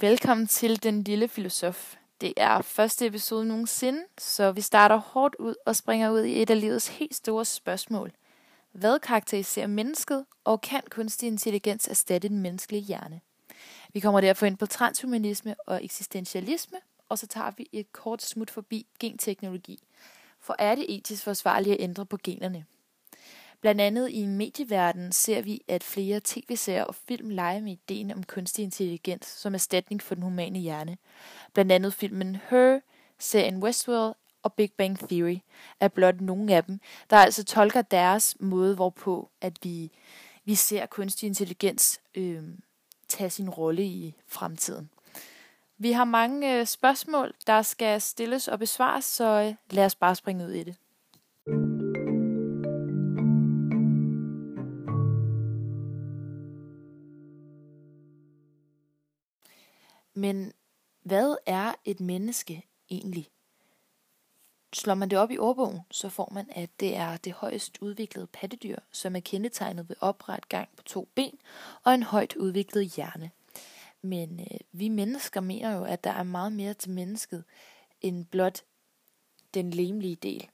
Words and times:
velkommen 0.00 0.46
til 0.46 0.82
Den 0.82 1.02
Lille 1.02 1.28
Filosof. 1.28 1.94
Det 2.20 2.32
er 2.36 2.62
første 2.62 3.06
episode 3.06 3.46
nogensinde, 3.46 4.04
så 4.18 4.52
vi 4.52 4.60
starter 4.60 4.96
hårdt 4.96 5.34
ud 5.38 5.54
og 5.66 5.76
springer 5.76 6.10
ud 6.10 6.24
i 6.24 6.42
et 6.42 6.50
af 6.50 6.60
livets 6.60 6.88
helt 6.88 7.14
store 7.14 7.44
spørgsmål. 7.44 8.12
Hvad 8.72 8.98
karakteriserer 8.98 9.66
mennesket, 9.66 10.24
og 10.44 10.60
kan 10.60 10.82
kunstig 10.90 11.26
intelligens 11.26 11.88
erstatte 11.88 12.28
den 12.28 12.38
menneskelige 12.38 12.82
hjerne? 12.82 13.20
Vi 13.92 14.00
kommer 14.00 14.20
derfor 14.20 14.46
ind 14.46 14.56
på 14.56 14.66
transhumanisme 14.66 15.54
og 15.66 15.84
eksistentialisme, 15.84 16.78
og 17.08 17.18
så 17.18 17.26
tager 17.26 17.50
vi 17.56 17.68
et 17.72 17.92
kort 17.92 18.22
smut 18.22 18.50
forbi 18.50 18.86
genteknologi. 19.00 19.78
For 20.40 20.56
er 20.58 20.74
det 20.74 20.86
etisk 20.88 21.24
forsvarligt 21.24 21.74
at 21.74 21.80
ændre 21.80 22.06
på 22.06 22.18
generne? 22.24 22.64
Blandt 23.60 23.80
andet 23.80 24.10
i 24.10 24.26
medieverdenen 24.26 25.12
ser 25.12 25.42
vi, 25.42 25.62
at 25.68 25.84
flere 25.84 26.20
tv-serier 26.24 26.84
og 26.84 26.94
film 26.94 27.30
leger 27.30 27.60
med 27.60 27.72
ideen 27.72 28.10
om 28.10 28.22
kunstig 28.22 28.62
intelligens 28.62 29.26
som 29.26 29.54
erstatning 29.54 30.02
for 30.02 30.14
den 30.14 30.22
humane 30.22 30.58
hjerne. 30.58 30.96
Blandt 31.54 31.72
andet 31.72 31.94
filmen 31.94 32.36
Her, 32.50 32.80
serien 33.18 33.62
Westworld 33.62 34.14
og 34.42 34.52
Big 34.52 34.72
Bang 34.72 34.98
Theory 34.98 35.38
er 35.80 35.88
blot 35.88 36.20
nogle 36.20 36.54
af 36.54 36.64
dem, 36.64 36.80
der 37.10 37.16
altså 37.16 37.44
tolker 37.44 37.82
deres 37.82 38.36
måde, 38.40 38.74
hvorpå 38.74 39.30
at 39.40 39.58
vi, 39.62 39.90
vi 40.44 40.54
ser 40.54 40.86
kunstig 40.86 41.26
intelligens 41.26 42.00
øh, 42.14 42.42
tage 43.08 43.30
sin 43.30 43.50
rolle 43.50 43.84
i 43.84 44.14
fremtiden. 44.26 44.90
Vi 45.78 45.92
har 45.92 46.04
mange 46.04 46.58
øh, 46.60 46.66
spørgsmål, 46.66 47.34
der 47.46 47.62
skal 47.62 48.00
stilles 48.00 48.48
og 48.48 48.58
besvares, 48.58 49.04
så 49.04 49.24
øh, 49.24 49.54
lad 49.70 49.84
os 49.84 49.94
bare 49.94 50.14
springe 50.14 50.44
ud 50.44 50.50
i 50.50 50.64
det. 50.64 50.76
Men 60.26 60.52
hvad 61.02 61.36
er 61.46 61.74
et 61.84 62.00
menneske 62.00 62.66
egentlig? 62.90 63.30
Slår 64.72 64.94
man 64.94 65.10
det 65.10 65.18
op 65.18 65.30
i 65.30 65.38
ordbogen, 65.38 65.80
så 65.90 66.08
får 66.08 66.30
man, 66.32 66.46
at 66.50 66.70
det 66.80 66.96
er 66.96 67.16
det 67.16 67.32
højst 67.32 67.78
udviklede 67.80 68.26
pattedyr, 68.26 68.78
som 68.92 69.16
er 69.16 69.20
kendetegnet 69.20 69.88
ved 69.88 69.96
opret 70.00 70.48
gang 70.48 70.68
på 70.76 70.82
to 70.82 71.08
ben 71.14 71.38
og 71.84 71.94
en 71.94 72.02
højt 72.02 72.36
udviklet 72.36 72.86
hjerne. 72.86 73.30
Men 74.02 74.40
øh, 74.40 74.58
vi 74.72 74.88
mennesker 74.88 75.40
mener 75.40 75.76
jo, 75.76 75.84
at 75.84 76.04
der 76.04 76.10
er 76.10 76.22
meget 76.22 76.52
mere 76.52 76.74
til 76.74 76.90
mennesket 76.90 77.44
end 78.00 78.26
blot 78.26 78.64
den 79.54 79.70
lemlige 79.70 80.16
del. 80.16 80.48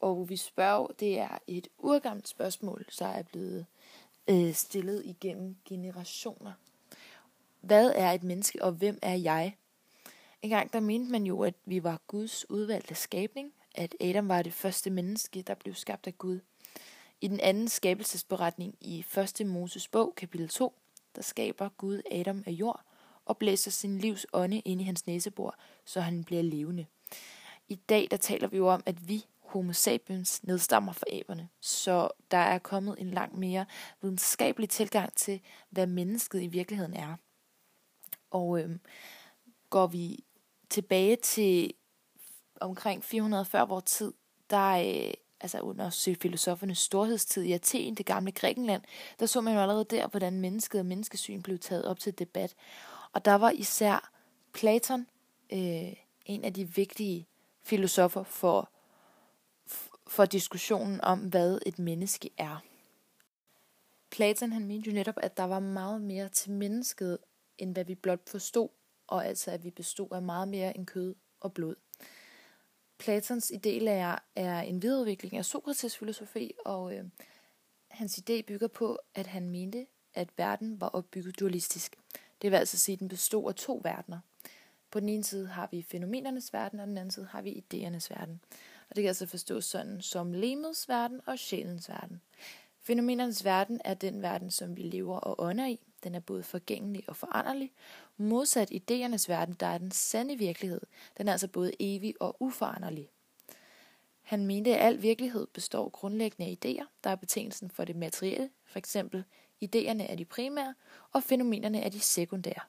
Og 0.00 0.28
vi 0.28 0.36
spørger, 0.36 0.86
det 0.86 1.18
er 1.18 1.38
et 1.46 1.68
urgammelt 1.78 2.28
spørgsmål, 2.28 2.86
så 2.88 3.04
er 3.04 3.22
blevet 3.22 3.66
øh, 4.28 4.54
stillet 4.54 5.02
igennem 5.04 5.56
generationer. 5.64 6.52
Hvad 7.66 7.92
er 7.94 8.12
et 8.12 8.22
menneske, 8.22 8.62
og 8.62 8.72
hvem 8.72 8.98
er 9.02 9.14
jeg? 9.14 9.56
En 10.42 10.50
gang 10.50 10.72
der 10.72 10.80
mente 10.80 11.12
man 11.12 11.24
jo, 11.24 11.42
at 11.42 11.54
vi 11.64 11.82
var 11.82 12.00
Guds 12.06 12.50
udvalgte 12.50 12.94
skabning, 12.94 13.52
at 13.74 13.94
Adam 14.00 14.28
var 14.28 14.42
det 14.42 14.52
første 14.52 14.90
menneske, 14.90 15.42
der 15.42 15.54
blev 15.54 15.74
skabt 15.74 16.06
af 16.06 16.18
Gud. 16.18 16.40
I 17.20 17.28
den 17.28 17.40
anden 17.40 17.68
skabelsesberetning 17.68 18.74
i 18.80 19.04
1. 19.40 19.46
Moses 19.46 19.88
bog, 19.88 20.14
kapitel 20.16 20.48
2, 20.48 20.74
der 21.16 21.22
skaber 21.22 21.68
Gud 21.68 22.00
Adam 22.10 22.42
af 22.46 22.50
jord 22.50 22.80
og 23.24 23.36
blæser 23.36 23.70
sin 23.70 23.98
livs 23.98 24.26
ånde 24.32 24.58
ind 24.58 24.80
i 24.80 24.84
hans 24.84 25.06
næsebor, 25.06 25.54
så 25.84 26.00
han 26.00 26.24
bliver 26.24 26.42
levende. 26.42 26.86
I 27.68 27.74
dag 27.74 28.08
der 28.10 28.16
taler 28.16 28.48
vi 28.48 28.56
jo 28.56 28.68
om, 28.68 28.82
at 28.86 29.08
vi, 29.08 29.26
homo 29.40 29.72
sapiens, 29.72 30.44
nedstammer 30.44 30.92
fra 30.92 31.06
aberne, 31.12 31.48
så 31.60 32.08
der 32.30 32.38
er 32.38 32.58
kommet 32.58 32.94
en 32.98 33.10
langt 33.10 33.38
mere 33.38 33.66
videnskabelig 34.02 34.68
tilgang 34.68 35.12
til, 35.12 35.40
hvad 35.70 35.86
mennesket 35.86 36.42
i 36.42 36.46
virkeligheden 36.46 36.94
er. 36.94 37.16
Og 38.36 38.60
øh, 38.60 38.70
går 39.70 39.86
vi 39.86 40.24
tilbage 40.70 41.16
til 41.16 41.72
omkring 42.60 43.04
440 43.04 43.66
år 43.70 43.80
tid, 43.80 44.12
der 44.50 44.70
øh, 44.70 45.14
altså 45.40 45.60
under 45.60 46.16
filosofernes 46.20 46.78
storhedstid 46.78 47.42
i 47.42 47.52
Athen, 47.52 47.94
det 47.94 48.06
gamle 48.06 48.32
Grækenland, 48.32 48.82
der 49.20 49.26
så 49.26 49.40
man 49.40 49.54
jo 49.54 49.60
allerede 49.60 49.84
der, 49.84 50.08
hvordan 50.08 50.40
mennesket 50.40 50.80
og 50.80 50.86
menneskesyn 50.86 51.42
blev 51.42 51.58
taget 51.58 51.84
op 51.84 51.98
til 51.98 52.18
debat. 52.18 52.54
Og 53.12 53.24
der 53.24 53.34
var 53.34 53.50
især 53.50 54.12
Platon 54.52 55.06
øh, 55.52 55.92
en 56.26 56.44
af 56.44 56.54
de 56.54 56.74
vigtige 56.74 57.26
filosofer 57.62 58.22
for, 58.22 58.70
for 60.06 60.24
diskussionen 60.24 61.00
om, 61.00 61.18
hvad 61.18 61.58
et 61.66 61.78
menneske 61.78 62.30
er. 62.38 62.62
Platon 64.10 64.52
han 64.52 64.66
mente 64.66 64.90
jo 64.90 64.94
netop, 64.94 65.14
at 65.16 65.36
der 65.36 65.44
var 65.44 65.60
meget 65.60 66.00
mere 66.00 66.28
til 66.28 66.50
mennesket, 66.50 67.18
end 67.58 67.72
hvad 67.72 67.84
vi 67.84 67.94
blot 67.94 68.28
forstod, 68.28 68.68
og 69.06 69.26
altså 69.26 69.50
at 69.50 69.64
vi 69.64 69.70
bestod 69.70 70.08
af 70.12 70.22
meget 70.22 70.48
mere 70.48 70.76
end 70.76 70.86
kød 70.86 71.14
og 71.40 71.52
blod. 71.52 71.74
Platons 72.98 73.52
idélærer 73.52 74.18
er 74.36 74.60
en 74.60 74.82
videreudvikling 74.82 75.36
af 75.36 75.44
Sokrates 75.44 75.98
filosofi, 75.98 76.52
og 76.64 76.96
øh, 76.96 77.04
hans 77.88 78.18
idé 78.18 78.42
bygger 78.42 78.68
på, 78.68 78.98
at 79.14 79.26
han 79.26 79.50
mente, 79.50 79.86
at 80.14 80.28
verden 80.36 80.80
var 80.80 80.88
opbygget 80.88 81.40
dualistisk. 81.40 81.96
Det 82.42 82.50
vil 82.50 82.56
altså 82.56 82.78
sige, 82.78 82.92
at 82.92 83.00
den 83.00 83.08
bestod 83.08 83.48
af 83.48 83.54
to 83.54 83.80
verdener. 83.84 84.20
På 84.90 85.00
den 85.00 85.08
ene 85.08 85.24
side 85.24 85.46
har 85.46 85.68
vi 85.70 85.82
fænomenernes 85.82 86.52
verden, 86.52 86.80
og 86.80 86.86
den 86.86 86.98
anden 86.98 87.10
side 87.10 87.26
har 87.26 87.42
vi 87.42 87.64
idéernes 87.64 88.08
verden. 88.10 88.40
Og 88.88 88.96
det 88.96 89.02
kan 89.02 89.08
altså 89.08 89.26
forstås 89.26 89.64
sådan 89.64 90.02
som 90.02 90.32
lemets 90.32 90.88
verden 90.88 91.20
og 91.26 91.38
sjælens 91.38 91.88
verden. 91.88 92.20
Fænomenernes 92.80 93.44
verden 93.44 93.80
er 93.84 93.94
den 93.94 94.22
verden, 94.22 94.50
som 94.50 94.76
vi 94.76 94.82
lever 94.82 95.16
og 95.16 95.42
ånder 95.42 95.66
i. 95.66 95.80
Den 96.06 96.14
er 96.14 96.20
både 96.20 96.42
forgængelig 96.42 97.04
og 97.08 97.16
foranderlig. 97.16 97.72
Modsat 98.16 98.70
idéernes 98.70 99.28
verden, 99.28 99.56
der 99.60 99.66
er 99.66 99.78
den 99.78 99.90
sande 99.90 100.38
virkelighed. 100.38 100.80
Den 101.18 101.28
er 101.28 101.32
altså 101.32 101.48
både 101.48 101.72
evig 101.80 102.14
og 102.20 102.36
uforanderlig. 102.40 103.08
Han 104.22 104.46
mente, 104.46 104.76
at 104.76 104.86
al 104.86 105.02
virkelighed 105.02 105.46
består 105.46 105.88
grundlæggende 105.88 106.50
af 106.50 106.58
idéer, 106.64 106.86
der 107.04 107.10
er 107.10 107.16
betingelsen 107.16 107.70
for 107.70 107.84
det 107.84 107.96
materielle, 107.96 108.50
for 108.64 108.78
eksempel 108.78 109.24
idéerne 109.64 110.02
er 110.02 110.16
de 110.16 110.24
primære, 110.24 110.74
og 111.12 111.22
fænomenerne 111.22 111.80
er 111.80 111.88
de 111.88 112.00
sekundære. 112.00 112.60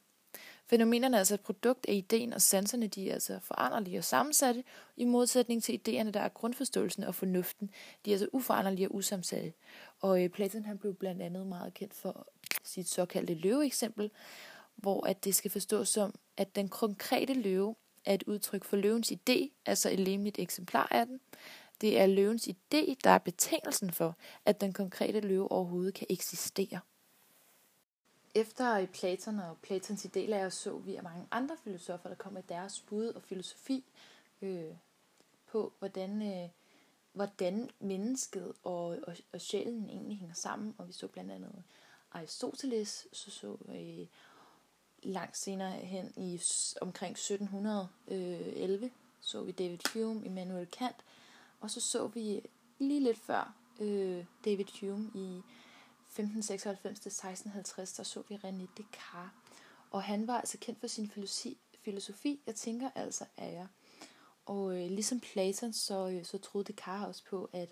Fænomenerne 0.70 1.18
er 1.18 1.20
altså 1.20 1.34
et 1.34 1.42
produkt 1.42 1.86
af 1.90 1.94
ideen, 1.94 2.34
og 2.34 2.42
sanserne 2.42 2.88
de 2.88 3.10
er 3.10 3.14
altså 3.14 3.40
foranderlige 3.40 3.98
og 3.98 4.04
sammensatte, 4.04 4.64
i 4.98 5.06
modsætning 5.06 5.64
til 5.64 5.80
idéerne, 5.80 6.12
der 6.12 6.20
er 6.20 6.30
grundforståelsen 6.30 7.04
og 7.04 7.16
fornuften. 7.16 7.70
De 8.06 8.12
er 8.12 8.14
altså 8.14 8.28
uforanderlige 8.34 8.90
og 8.90 8.96
usammensatte. 8.96 9.54
Og 10.00 10.24
øh, 10.24 10.30
Platon 10.30 10.66
han 10.66 10.78
blev 10.78 10.96
blandt 10.96 11.22
andet 11.22 11.48
meget 11.48 11.74
kendt 11.74 11.94
for 11.94 12.28
sit 12.68 12.88
såkaldte 12.88 13.34
løveeksempel, 13.34 14.12
hvor 14.76 15.08
at 15.08 15.24
det 15.24 15.36
skal 15.36 15.52
forstås 15.52 15.90
som, 15.90 16.14
at 16.38 16.56
den 16.56 16.70
konkrete 16.70 17.34
løve 17.34 17.76
er 18.06 18.14
et 18.14 18.24
udtryk 18.24 18.64
for 18.64 18.78
løvens 18.78 19.12
idé, 19.12 19.50
altså 19.66 19.90
et 19.90 20.00
lemligt 20.00 20.40
eksemplar 20.40 20.88
af 20.92 21.06
den. 21.06 21.20
Det 21.82 22.00
er 22.00 22.06
løvens 22.08 22.48
idé, 22.48 22.96
der 23.04 23.10
er 23.10 23.18
betingelsen 23.18 23.92
for, 23.92 24.16
at 24.46 24.62
den 24.62 24.74
konkrete 24.74 25.20
løve 25.20 25.52
overhovedet 25.52 25.94
kan 25.94 26.08
eksistere. 26.10 26.80
Efter 28.36 28.86
Platon 28.86 29.40
og 29.40 29.58
Platons 29.62 30.06
idélærer 30.06 30.50
så 30.50 30.78
vi, 30.78 30.96
at 30.96 31.04
mange 31.04 31.28
andre 31.32 31.58
filosofer, 31.64 32.10
der 32.10 32.16
kom 32.16 32.34
med 32.34 32.44
deres 32.50 32.80
bud 32.80 33.08
og 33.08 33.22
filosofi 33.24 33.86
øh, 34.42 34.74
på, 35.48 35.74
hvordan, 35.80 36.22
øh, 36.22 36.50
hvordan 37.14 37.70
mennesket 37.80 38.54
og, 38.64 38.86
og, 38.86 39.16
og 39.34 39.42
sjælen 39.42 39.90
egentlig 39.90 40.18
hænger 40.18 40.36
sammen. 40.36 40.76
Og 40.78 40.88
vi 40.88 40.94
så 40.94 41.08
blandt 41.08 41.32
andet 41.32 41.64
Aristoteles, 42.12 43.08
så 43.12 43.32
så 43.32 43.58
vi 43.66 44.10
langt 45.04 45.38
senere 45.38 45.72
hen 45.72 46.14
i 46.16 46.42
omkring 46.82 47.12
1711, 47.12 48.86
øh, 48.86 48.92
så 49.22 49.44
vi 49.44 49.52
David 49.52 49.80
Hume, 49.94 50.26
Immanuel 50.26 50.68
Kant, 50.68 50.96
og 51.60 51.72
så 51.72 51.82
så 51.82 52.08
vi 52.08 52.42
lige 52.80 53.04
lidt 53.04 53.18
før 53.18 53.56
øh, 53.80 54.26
David 54.46 54.66
Hume 54.82 55.12
i 55.16 55.42
1596-1650, 56.10 57.98
der 57.98 58.04
så 58.04 58.24
vi 58.30 58.36
René 58.36 58.68
Descartes. 58.78 59.34
Og 59.92 60.04
han 60.04 60.28
var 60.28 60.38
altså 60.38 60.58
kendt 60.62 60.80
for 60.80 60.88
sin 60.88 61.10
filosofi, 61.10 61.58
filosofi 61.84 62.42
jeg 62.46 62.56
tænker 62.56 62.90
altså 62.96 63.26
er 63.38 63.50
jeg. 63.50 63.68
Og 64.46 64.76
øh, 64.76 64.90
ligesom 64.90 65.20
Platon, 65.20 65.74
så, 65.74 66.08
øh, 66.10 66.26
så 66.26 66.38
troede 66.38 66.74
Descartes 66.74 67.08
også 67.08 67.24
på, 67.30 67.50
at, 67.54 67.70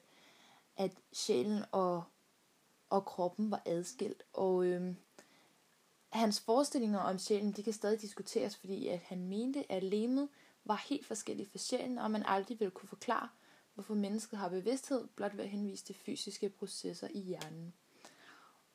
at 0.78 0.92
sjælen 1.14 1.64
og, 1.72 2.04
og 2.90 3.06
kroppen 3.06 3.52
var 3.52 3.62
adskilt. 3.66 4.24
Og 4.34 4.66
øh, 4.66 4.96
hans 6.10 6.40
forestillinger 6.40 7.00
om 7.00 7.20
sjælen, 7.20 7.52
de 7.52 7.64
kan 7.64 7.74
stadig 7.74 8.02
diskuteres, 8.02 8.58
fordi 8.58 8.88
at 8.88 9.00
han 9.00 9.28
mente, 9.28 9.72
at 9.72 9.84
lemet 9.84 10.30
var 10.66 10.86
helt 10.90 11.06
forskelligt 11.06 11.52
fra 11.52 11.58
sjælen, 11.58 11.98
og 11.98 12.12
man 12.12 12.24
aldrig 12.26 12.60
ville 12.60 12.72
kunne 12.72 12.90
forklare, 12.90 13.30
hvorfor 13.74 13.94
mennesket 13.94 14.40
har 14.40 14.50
bevidsthed, 14.50 15.08
blot 15.16 15.38
ved 15.38 15.44
at 15.44 15.50
henvise 15.50 15.84
til 15.84 15.96
fysiske 15.96 16.50
processer 16.50 17.08
i 17.12 17.20
hjernen. 17.20 17.74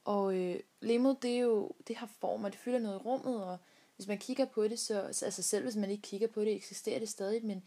Og 0.04 0.36
øh, 0.36 0.60
lemet, 0.80 1.22
det, 1.22 1.36
er 1.36 1.40
jo, 1.40 1.72
det 1.88 1.96
har 1.96 2.10
form, 2.20 2.44
og 2.44 2.52
det 2.52 2.60
fylder 2.60 2.78
noget 2.78 2.96
i 3.00 3.02
rummet, 3.02 3.44
og 3.44 3.58
hvis 3.96 4.08
man 4.08 4.18
kigger 4.18 4.44
på 4.44 4.68
det, 4.68 4.78
så 4.78 5.00
altså 5.00 5.42
selv 5.42 5.64
hvis 5.64 5.76
man 5.76 5.90
ikke 5.90 6.02
kigger 6.02 6.28
på 6.28 6.40
det, 6.40 6.54
eksisterer 6.54 6.98
det 6.98 7.08
stadig, 7.08 7.44
men 7.44 7.62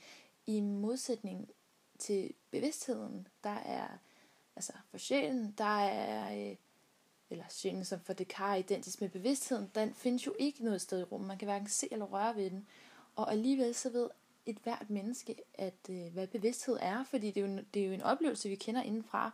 i 0.45 0.61
modsætning 0.61 1.49
til 1.99 2.33
bevidstheden, 2.51 3.27
der 3.43 3.49
er, 3.49 3.87
altså 4.55 4.73
for 4.91 4.97
sjælen, 4.97 5.53
der 5.57 5.79
er, 5.79 6.49
øh, 6.49 6.55
eller 7.29 7.45
sjælen, 7.49 7.85
som 7.85 7.99
for 7.99 8.13
Descartes 8.13 8.53
er 8.53 8.55
identisk 8.55 9.01
med 9.01 9.09
bevidstheden, 9.09 9.71
den 9.75 9.93
findes 9.93 10.25
jo 10.25 10.35
ikke 10.39 10.63
noget 10.63 10.81
sted 10.81 10.99
i 10.99 11.03
rummet. 11.03 11.27
Man 11.27 11.37
kan 11.37 11.45
hverken 11.45 11.69
se 11.69 11.87
eller 11.91 12.05
røre 12.05 12.35
ved 12.35 12.49
den. 12.49 12.67
Og 13.15 13.31
alligevel 13.31 13.75
så 13.75 13.89
ved 13.89 14.09
et 14.45 14.57
hvert 14.63 14.89
menneske, 14.89 15.35
at 15.53 15.89
øh, 15.89 16.13
hvad 16.13 16.27
bevidsthed 16.27 16.77
er, 16.81 17.03
fordi 17.03 17.31
det 17.31 17.43
er, 17.43 17.47
jo, 17.47 17.59
det 17.73 17.81
er 17.81 17.87
jo 17.87 17.93
en 17.93 18.01
oplevelse, 18.01 18.49
vi 18.49 18.55
kender 18.55 18.81
indenfra. 18.81 19.31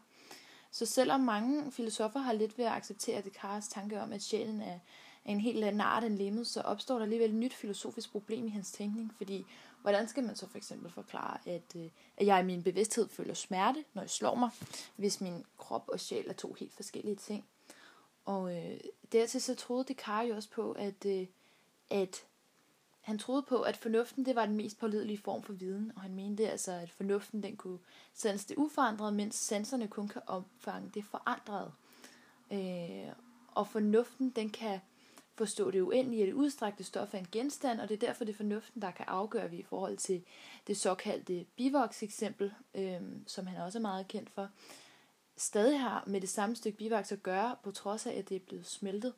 Så 0.71 0.85
selvom 0.85 1.21
mange 1.21 1.71
filosofer 1.71 2.19
har 2.19 2.33
lidt 2.33 2.57
ved 2.57 2.65
at 2.65 2.71
acceptere 2.71 3.21
Descartes 3.21 3.67
tanke 3.67 4.01
om, 4.01 4.13
at 4.13 4.21
sjælen 4.21 4.61
er, 4.61 4.79
af 5.25 5.31
en 5.31 5.39
helt 5.39 5.63
anden 5.63 5.81
art 5.81 6.03
end 6.03 6.17
lemmet, 6.17 6.47
så 6.47 6.61
opstår 6.61 6.95
der 6.95 7.03
alligevel 7.03 7.29
et 7.29 7.35
nyt 7.35 7.53
filosofisk 7.53 8.11
problem 8.11 8.47
i 8.47 8.49
hans 8.49 8.71
tænkning, 8.71 9.13
fordi 9.17 9.45
hvordan 9.81 10.07
skal 10.07 10.23
man 10.23 10.35
så 10.35 10.47
for 10.47 10.57
eksempel 10.57 10.91
forklare, 10.91 11.37
at, 11.45 11.75
øh, 11.75 11.89
at 12.17 12.25
jeg 12.25 12.41
i 12.41 12.45
min 12.45 12.63
bevidsthed 12.63 13.09
føler 13.09 13.33
smerte, 13.33 13.85
når 13.93 14.01
jeg 14.01 14.09
slår 14.09 14.35
mig, 14.35 14.49
hvis 14.95 15.21
min 15.21 15.45
krop 15.57 15.83
og 15.87 15.99
sjæl 15.99 16.29
er 16.29 16.33
to 16.33 16.53
helt 16.53 16.73
forskellige 16.73 17.15
ting. 17.15 17.45
Og 18.25 18.57
øh, 18.57 18.79
dertil 19.11 19.41
så 19.41 19.55
troede 19.55 19.93
Descartes 19.93 20.29
jo 20.29 20.35
også 20.35 20.49
på, 20.49 20.71
at, 20.71 21.05
øh, 21.05 21.27
at 21.89 22.25
han 23.01 23.19
troede 23.19 23.43
på, 23.43 23.61
at 23.61 23.77
fornuften 23.77 24.25
det 24.25 24.35
var 24.35 24.45
den 24.45 24.55
mest 24.55 24.79
pålidelige 24.79 25.17
form 25.17 25.43
for 25.43 25.53
viden, 25.53 25.91
og 25.95 26.01
han 26.01 26.15
mente 26.15 26.49
altså, 26.49 26.71
at 26.71 26.89
fornuften 26.89 27.43
den 27.43 27.57
kunne 27.57 27.79
sanse 28.13 28.47
det 28.49 28.57
uforandrede, 28.57 29.11
mens 29.11 29.35
sanserne 29.35 29.87
kun 29.87 30.07
kan 30.07 30.21
opfange 30.27 30.91
det 30.93 31.05
forandrede. 31.05 31.71
Øh, 32.51 33.13
og 33.47 33.67
fornuften 33.67 34.29
den 34.29 34.49
kan 34.49 34.79
forstå 35.39 35.71
det 35.71 35.81
uendelige, 35.81 36.25
det 36.25 36.33
udstrakte 36.33 36.83
stof 36.83 37.13
af 37.13 37.19
en 37.19 37.27
genstand, 37.31 37.79
og 37.79 37.89
det 37.89 38.03
er 38.03 38.07
derfor 38.07 38.23
det 38.23 38.33
er 38.33 38.37
fornuften, 38.37 38.81
der 38.81 38.91
kan 38.91 39.05
afgøre 39.07 39.49
vi 39.49 39.57
i 39.57 39.63
forhold 39.63 39.97
til 39.97 40.23
det 40.67 40.77
såkaldte 40.77 41.45
bivoks 41.55 42.03
eksempel, 42.03 42.53
øh, 42.75 43.01
som 43.27 43.47
han 43.47 43.61
også 43.61 43.77
er 43.77 43.81
meget 43.81 44.07
kendt 44.07 44.29
for, 44.29 44.49
stadig 45.37 45.79
har 45.79 46.03
med 46.07 46.21
det 46.21 46.29
samme 46.29 46.55
stykke 46.55 46.77
bivoks 46.77 47.11
at 47.11 47.23
gøre, 47.23 47.55
på 47.63 47.71
trods 47.71 48.05
af, 48.05 48.11
at 48.11 48.29
det 48.29 48.35
er 48.35 48.45
blevet 48.47 48.65
smeltet. 48.65 49.13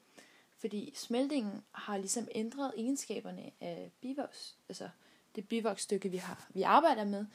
Fordi 0.58 0.94
smeltingen 0.96 1.64
har 1.72 1.98
ligesom 1.98 2.28
ændret 2.36 2.74
egenskaberne 2.78 3.52
af 3.62 3.92
bivoks, 4.02 4.58
altså 4.70 4.90
det 5.36 5.48
bivoksstykke, 5.48 6.10
vi 6.10 6.18
har, 6.18 6.48
vi 6.54 6.62
arbejder 6.62 7.06
med, 7.06 7.26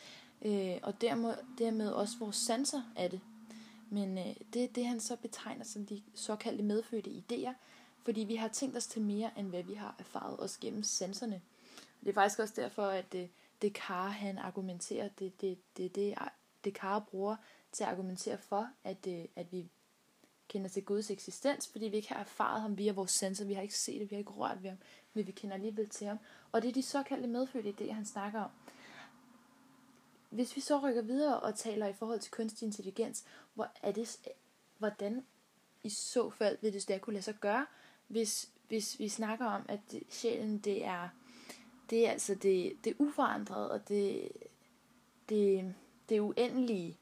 øh, 0.43 0.79
og 0.83 1.01
dermed, 1.01 1.35
dermed 1.59 1.91
også 1.91 2.19
vores 2.19 2.37
sanser 2.37 2.83
af 2.97 3.11
det. 3.11 3.21
Men 3.91 4.19
øh, 4.19 4.37
det 4.53 4.65
er 4.65 4.69
det, 4.69 4.87
han 4.87 5.01
så 5.01 5.17
betegner 5.17 5.65
som 5.65 5.87
de 5.87 6.03
såkaldte 6.15 6.65
medfødte 6.65 7.11
idéer, 7.11 7.53
fordi 8.07 8.21
vi 8.21 8.35
har 8.35 8.49
tænkt 8.49 8.77
os 8.77 8.87
til 8.87 9.03
mere, 9.03 9.31
end 9.37 9.49
hvad 9.49 9.63
vi 9.63 9.75
har 9.75 9.95
erfaret 9.99 10.41
os 10.41 10.59
gennem 10.59 10.83
sanserne. 10.83 11.43
Det 12.01 12.09
er 12.09 12.13
faktisk 12.13 12.39
også 12.39 12.55
derfor, 12.57 12.87
at 12.87 13.13
det, 13.13 13.31
Descartes 13.63 14.17
han 14.17 14.39
argumenterer, 14.39 15.09
det, 15.09 15.41
det, 15.41 15.59
det, 15.77 15.95
det 15.95 16.15
Descartes 16.65 17.09
bruger 17.11 17.37
til 17.73 17.85
at 17.85 17.91
argumentere 17.91 18.39
for, 18.39 18.69
at, 18.85 19.07
øh, 19.09 19.25
at 19.37 19.53
vi 19.53 19.71
kender 20.49 20.69
til 20.69 20.85
Guds 20.85 21.11
eksistens, 21.11 21.69
fordi 21.69 21.89
vi 21.89 21.97
ikke 21.97 22.09
har 22.09 22.21
erfaret 22.21 22.61
ham 22.61 22.79
via 22.79 22.93
vores 22.93 23.11
sanser, 23.11 23.45
vi 23.45 23.55
har 23.55 23.63
ikke 23.63 23.79
set 23.79 24.01
det, 24.01 24.11
vi 24.11 24.15
har 24.15 24.21
ikke 24.21 24.33
rørt 24.33 24.63
ved 24.63 24.71
ham, 24.71 24.79
men 25.15 25.27
vi 25.27 25.33
kender 25.33 25.55
alligevel 25.55 25.89
til 25.89 26.07
ham. 26.07 26.19
Og 26.53 26.63
det 26.63 26.69
er 26.69 26.73
de 26.73 26.83
såkaldte 26.83 27.29
medfødte 27.29 27.75
idéer, 27.81 27.93
han 27.93 28.07
snakker 28.07 28.41
om. 28.41 28.51
Hvis 30.31 30.57
vi 30.57 30.61
så 30.61 30.79
rykker 30.79 31.03
videre 31.03 31.41
og 31.41 31.55
taler 31.55 31.87
i 31.87 31.93
forhold 31.93 32.21
til 32.21 32.33
kunstig 32.33 32.67
intelligens, 32.67 33.25
hvor 33.55 33.69
er 33.83 33.93
det, 33.93 34.19
hvordan 34.79 35.25
i 35.83 35.89
så 35.89 36.31
fald 36.31 36.59
vil 36.61 36.73
det 36.73 36.89
der 36.89 36.99
kunne 36.99 37.15
lade 37.15 37.25
sig 37.25 37.35
gøre, 37.41 37.67
hvis, 38.09 38.51
hvis 38.69 38.99
vi 38.99 39.09
snakker 39.09 39.47
om, 39.47 39.63
at 39.69 39.81
sjælen 40.11 40.59
det 40.59 40.85
er, 40.85 41.09
det 41.91 42.07
er 42.07 42.11
altså 42.11 42.35
det, 42.35 42.73
det 42.85 42.95
uforandrede, 42.99 43.71
og 43.71 43.89
det, 43.89 44.29
det, 45.29 45.75
det 46.09 46.21
uendelige, 46.21 46.99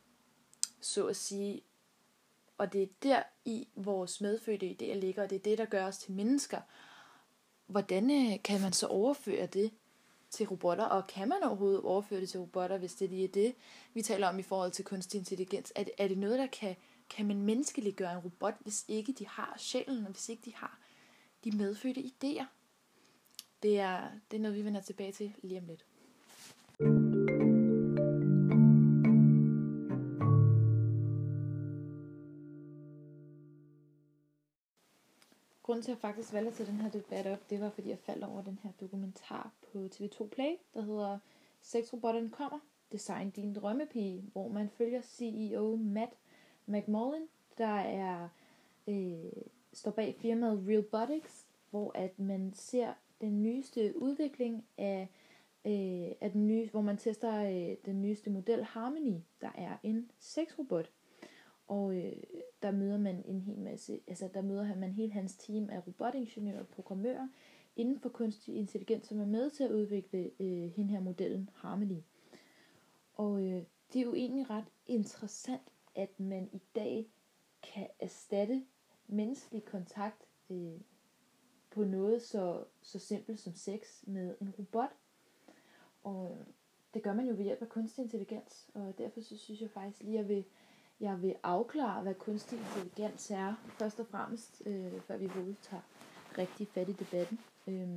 så 0.81 1.07
at 1.07 1.17
sige, 1.17 1.63
og 2.59 2.73
det 2.73 2.83
er 2.83 2.87
der 3.03 3.23
i 3.45 3.69
vores 3.75 4.21
medfødte 4.21 4.71
idéer 4.71 4.95
ligger, 4.95 5.23
og 5.23 5.31
det 5.31 5.37
er 5.37 5.43
det, 5.43 5.59
der 5.59 5.65
gør 5.65 5.87
os 5.87 5.99
til 5.99 6.13
mennesker. 6.13 6.61
Hvordan 7.67 8.11
øh, 8.11 8.43
kan 8.43 8.61
man 8.61 8.73
så 8.73 8.87
overføre 8.87 9.47
det 9.47 9.71
til 10.31 10.49
robotter, 10.49 10.85
og 10.85 11.07
kan 11.07 11.29
man 11.29 11.43
overhovedet 11.43 11.81
overføre 11.81 12.21
det 12.21 12.29
til 12.29 12.41
robotter, 12.41 12.79
hvis 12.79 12.95
det 12.95 13.11
lige 13.11 13.25
er 13.25 13.33
det, 13.33 13.55
vi 13.95 14.03
taler 14.03 14.29
om 14.29 14.39
i 14.39 14.43
forhold 14.43 14.71
til 14.71 14.85
kunstig 14.85 15.19
intelligens? 15.19 15.73
Er 15.77 15.85
det, 15.85 15.93
er 15.99 16.09
det 16.09 16.19
noget, 16.19 16.39
der 16.39 16.47
kan, 16.47 16.77
kan 17.11 17.27
man 17.27 17.43
menneskeliggøre 17.43 18.13
en 18.13 18.19
robot, 18.19 18.55
hvis 18.61 18.85
ikke 18.89 19.13
de 19.13 19.27
har 19.27 19.55
sjælen, 19.59 20.07
og 20.07 20.13
hvis 20.13 20.29
ikke 20.29 20.43
de 20.45 20.55
har 20.55 20.79
de 21.45 21.57
medfødte 21.57 22.01
idéer? 22.01 22.45
Det 23.63 23.81
er, 23.81 24.11
det 24.31 24.37
er 24.37 24.41
noget, 24.41 24.57
vi 24.57 24.65
vender 24.65 24.81
tilbage 24.81 25.13
til 25.13 25.35
lige 25.43 25.59
om 25.59 25.67
lidt. 25.67 25.87
Grunden 35.63 35.83
til, 35.83 35.91
at 35.91 35.97
jeg 35.97 36.01
faktisk 36.01 36.33
valgte 36.33 36.51
at 36.51 36.55
tage 36.55 36.71
den 36.71 36.81
her 36.81 36.91
debat 36.91 37.27
op, 37.27 37.51
det 37.51 37.61
var, 37.61 37.71
fordi 37.71 37.89
jeg 37.89 37.99
faldt 37.99 38.25
over 38.25 38.43
den 38.43 38.59
her 38.63 38.71
dokumentar 38.81 39.51
på 39.73 39.89
TV2 39.95 40.29
Play, 40.29 40.57
der 40.75 40.83
hedder 40.83 41.19
Sexrobotten 41.63 42.31
kommer, 42.31 42.59
Design 42.93 43.31
din 43.31 43.55
drømmepige, 43.55 44.25
hvor 44.33 44.49
man 44.49 44.71
følger 44.71 45.03
CEO 45.03 45.77
Matt 45.77 46.13
McMullen, 46.67 47.29
der 47.59 47.77
er 47.77 48.29
øh, 48.89 49.33
står 49.75 49.91
bag 49.91 50.15
firmaet 50.19 50.65
Realbotics, 50.69 51.47
hvor 51.71 51.93
at 51.95 52.19
man 52.19 52.53
ser 52.55 52.93
den 53.21 53.43
nyeste 53.43 53.95
udvikling 53.97 54.65
af, 54.79 55.09
øh, 55.65 56.17
af 56.21 56.31
den 56.33 56.47
nye, 56.47 56.69
hvor 56.71 56.81
man 56.81 56.97
tester 56.97 57.45
øh, 57.45 57.77
den 57.85 58.03
nyeste 58.03 58.31
model 58.31 58.65
Harmony, 58.65 59.21
der 59.41 59.51
er 59.55 59.77
en 59.83 60.11
sexrobot. 60.19 60.91
Og 61.69 61.97
øh, 61.97 62.13
der 62.63 62.71
møder 62.71 62.99
man 62.99 63.23
en 63.27 63.41
hel 63.41 63.59
masse, 63.59 64.01
altså 64.07 64.29
der 64.35 64.43
møder 64.43 64.77
man 64.77 64.93
hele 64.93 65.13
hans 65.13 65.37
team 65.37 65.71
af 65.71 65.87
robotingeniører 65.87 66.61
og 66.61 66.69
programmører 66.69 67.29
inden 67.77 68.01
for 68.01 68.09
kunstig 68.09 68.55
intelligens, 68.55 69.07
som 69.07 69.21
er 69.21 69.27
med 69.27 69.51
til 69.51 69.65
at 69.65 69.71
udvikle 69.71 70.31
øh, 70.41 70.71
hende 70.71 70.91
her 70.91 71.01
modellen 71.01 71.51
Harmony. 71.55 72.01
Og 73.15 73.43
øh, 73.43 73.63
det 73.93 74.01
er 74.01 74.05
jo 74.05 74.15
egentlig 74.15 74.51
ret 74.51 74.73
interessant, 74.87 75.63
at 75.95 76.21
man 76.21 76.49
i 76.53 76.61
dag 76.75 77.07
kan 77.63 77.87
erstatte 78.01 78.63
menneskelig 79.15 79.65
kontakt 79.65 80.23
øh, 80.51 80.81
på 81.71 81.85
noget 81.85 82.23
så, 82.23 82.65
så 82.83 82.99
simpelt 82.99 83.41
som 83.41 83.55
sex 83.55 83.81
med 84.07 84.35
en 84.41 84.51
robot. 84.59 84.91
Og 86.05 86.37
øh, 86.41 86.47
det 86.95 87.03
gør 87.03 87.15
man 87.15 87.27
jo 87.27 87.35
ved 87.35 87.45
hjælp 87.45 87.63
af 87.63 87.69
kunstig 87.69 88.03
intelligens, 88.03 88.69
og 88.75 88.95
derfor 88.99 89.21
så 89.21 89.39
synes 89.39 89.61
jeg 89.61 89.71
faktisk 89.71 90.03
lige, 90.03 90.19
at 90.19 90.25
jeg 90.25 90.29
vil 90.29 90.45
jeg 91.01 91.23
vil 91.23 91.35
afklare, 91.43 92.03
hvad 92.03 92.15
kunstig 92.15 92.59
intelligens 92.59 93.31
er, 93.31 93.55
først 93.79 94.01
og 94.01 94.07
fremmest, 94.07 94.63
øh, 94.67 95.01
før 95.01 95.17
vi 95.17 95.25
overhovedet 95.25 95.57
tager 95.63 95.83
rigtig 96.39 96.69
fat 96.69 96.89
i 96.89 96.93
debatten. 96.93 97.39
Øh, 97.67 97.89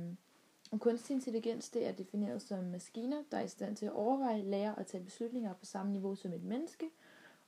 og 0.70 0.80
kunstig 0.80 1.14
intelligens, 1.14 1.70
det 1.70 1.86
er 1.86 1.92
defineret 1.92 2.42
som 2.42 2.64
maskiner, 2.64 3.22
der 3.30 3.36
er 3.36 3.44
i 3.44 3.48
stand 3.48 3.76
til 3.76 3.86
at 3.86 3.92
overveje, 3.92 4.42
lære 4.42 4.74
og 4.74 4.86
tage 4.86 5.04
beslutninger 5.04 5.54
på 5.54 5.64
samme 5.64 5.92
niveau 5.92 6.14
som 6.14 6.32
et 6.32 6.42
menneske. 6.42 6.90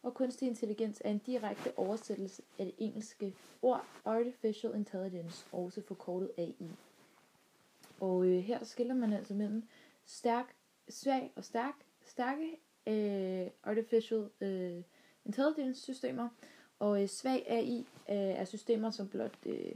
Og 0.03 0.15
kunstig 0.15 0.49
intelligens 0.49 1.03
er 1.05 1.11
en 1.11 1.19
direkte 1.19 1.73
oversættelse 1.79 2.43
af 2.59 2.65
det 2.65 2.75
engelske 2.79 3.35
ord 3.63 3.87
Artificial 4.05 4.75
Intelligence, 4.75 5.47
også 5.53 5.83
forkortet 5.83 6.31
AI. 6.39 6.71
Og 8.01 8.27
øh, 8.27 8.39
her 8.39 8.65
skiller 8.65 8.95
man 8.95 9.13
altså 9.13 9.35
mellem 9.35 9.63
stærk, 10.05 10.55
svag 10.89 11.33
og 11.37 11.45
stærk, 11.45 11.75
stærke 12.05 12.57
øh, 12.87 13.51
artificial 13.63 14.29
øh, 14.41 14.83
intelligence-systemer, 15.25 16.29
og 16.79 17.03
øh, 17.03 17.09
svag 17.09 17.47
AI 17.49 17.79
øh, 18.09 18.17
er 18.17 18.45
systemer, 18.45 18.91
som 18.91 19.09
blot 19.09 19.39
øh, 19.47 19.73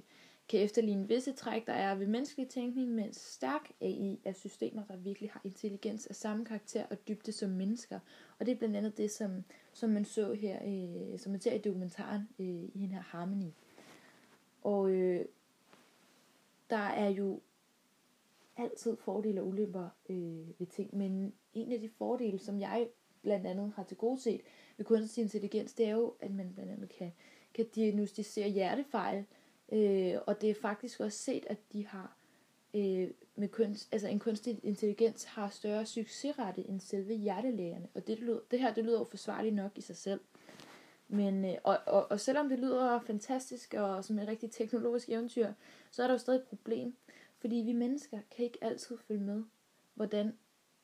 kan 0.48 0.60
efterligne 0.60 1.08
visse 1.08 1.32
træk, 1.32 1.66
der 1.66 1.72
er 1.72 1.94
ved 1.94 2.06
menneskelig 2.06 2.48
tænkning, 2.48 2.90
mens 2.90 3.16
stærk 3.16 3.72
AI 3.80 4.20
er 4.24 4.32
systemer, 4.32 4.84
der 4.84 4.96
virkelig 4.96 5.30
har 5.30 5.40
intelligens 5.44 6.06
af 6.06 6.14
samme 6.14 6.44
karakter 6.44 6.86
og 6.90 7.08
dybde 7.08 7.32
som 7.32 7.50
mennesker. 7.50 8.00
Og 8.38 8.46
det 8.46 8.52
er 8.52 8.56
blandt 8.56 8.76
andet 8.76 8.96
det, 8.98 9.10
som, 9.10 9.44
som 9.72 9.90
man 9.90 10.04
så 10.04 10.32
her, 10.32 10.58
øh, 10.64 11.18
som 11.18 11.32
man 11.32 11.40
ser 11.40 11.52
i 11.52 11.58
dokumentaren 11.58 12.28
øh, 12.38 12.46
i 12.46 12.72
den 12.74 12.90
her 12.90 13.00
Harmony. 13.00 13.50
Og 14.62 14.90
øh, 14.90 15.24
der 16.70 16.76
er 16.76 17.08
jo 17.08 17.40
altid 18.56 18.96
fordele 18.96 19.40
og 19.40 19.46
ulemper 19.48 19.88
øh, 20.08 20.60
ved 20.60 20.66
ting, 20.66 20.96
men 20.96 21.32
en 21.54 21.72
af 21.72 21.80
de 21.80 21.88
fordele, 21.88 22.38
som 22.38 22.60
jeg 22.60 22.88
blandt 23.22 23.46
andet 23.46 23.72
har 23.76 23.82
til 23.82 23.96
gode 23.96 24.20
set 24.20 24.40
ved 24.76 24.84
kunstig 24.84 25.22
intelligens, 25.22 25.74
det 25.74 25.86
er 25.86 25.92
jo, 25.92 26.14
at 26.20 26.30
man 26.30 26.52
blandt 26.54 26.72
andet 26.72 26.88
kan, 26.88 27.12
kan 27.54 27.66
diagnostisere 27.74 28.48
hjertefejl, 28.48 29.18
øh, 29.18 29.24
Øh, 29.72 30.14
og 30.26 30.40
det 30.40 30.50
er 30.50 30.54
faktisk 30.54 31.00
også 31.00 31.18
set, 31.18 31.46
at 31.46 31.58
de 31.72 31.86
har 31.86 32.16
øh, 32.74 33.10
med 33.36 33.48
kunst, 33.48 33.88
altså 33.92 34.08
en 34.08 34.18
kunstig 34.18 34.60
intelligens 34.62 35.24
har 35.24 35.48
større 35.48 35.86
succesrate 35.86 36.68
end 36.68 36.80
selve 36.80 37.14
hjertelægerne, 37.14 37.88
og 37.94 38.06
det, 38.06 38.18
lyder, 38.18 38.40
det 38.50 38.60
her 38.60 38.74
det 38.74 38.84
lyder 38.84 38.98
jo 38.98 39.04
forsvarligt 39.04 39.54
nok 39.54 39.72
i 39.74 39.80
sig 39.80 39.96
selv. 39.96 40.20
Men, 41.08 41.44
øh, 41.44 41.54
og, 41.64 41.78
og, 41.86 42.10
og 42.10 42.20
selvom 42.20 42.48
det 42.48 42.58
lyder 42.58 43.00
fantastisk 43.00 43.74
og 43.74 44.04
som 44.04 44.18
et 44.18 44.28
rigtig 44.28 44.50
teknologisk 44.50 45.08
eventyr, 45.08 45.52
så 45.90 46.02
er 46.02 46.06
der 46.06 46.14
jo 46.14 46.18
stadig 46.18 46.38
et 46.38 46.46
problem, 46.46 46.94
fordi 47.38 47.56
vi 47.56 47.72
mennesker 47.72 48.18
kan 48.36 48.44
ikke 48.44 48.58
altid 48.60 48.98
følge 48.98 49.20
med, 49.20 49.42
hvordan 49.94 50.32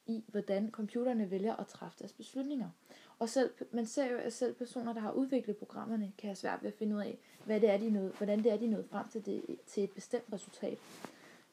i, 0.07 0.25
hvordan 0.27 0.71
computerne 0.71 1.31
vælger 1.31 1.57
at 1.57 1.67
træffe 1.67 1.99
deres 1.99 2.13
beslutninger. 2.13 2.71
Og 3.21 3.29
selv, 3.29 3.51
man 3.71 3.87
ser 3.87 4.11
jo, 4.13 4.19
at 4.19 4.33
selv 4.33 4.55
personer, 4.55 4.93
der 4.93 5.01
har 5.01 5.13
udviklet 5.13 5.57
programmerne, 5.57 6.13
kan 6.19 6.29
have 6.29 6.37
svært 6.37 6.63
ved 6.63 6.69
at 6.69 6.79
finde 6.79 6.97
ud 6.97 7.01
af, 7.01 7.19
hvad 7.45 7.61
det 7.61 7.71
er, 7.71 7.79
de 7.79 7.91
nåede, 7.91 8.13
hvordan 8.17 8.39
det 8.45 8.53
er, 8.53 8.57
de 8.57 8.67
nåede 8.67 8.89
frem 8.91 9.09
til, 9.09 9.27
det, 9.27 9.59
til 9.67 9.85
et 9.85 9.91
bestemt 9.91 10.25
resultat. 10.33 10.79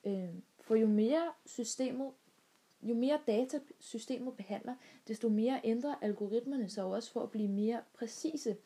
Øh, 0.05 0.29
for 0.59 0.75
jo 0.75 0.87
mere 0.87 1.31
systemet, 1.45 2.11
jo 2.81 2.95
mere 2.95 3.19
data 3.27 3.59
systemet 3.79 4.37
behandler, 4.37 4.75
desto 5.07 5.29
mere 5.29 5.61
ændrer 5.63 5.95
algoritmerne 6.01 6.69
sig 6.69 6.83
også 6.83 7.11
for 7.11 7.23
at 7.23 7.31
blive 7.31 7.47
mere 7.47 7.81
præcise. 7.93 8.57